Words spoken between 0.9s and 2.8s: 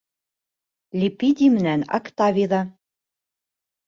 Лепидий менән Октавий ҙа.